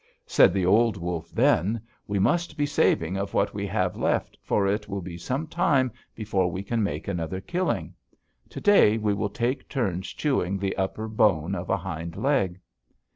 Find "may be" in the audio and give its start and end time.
4.89-5.15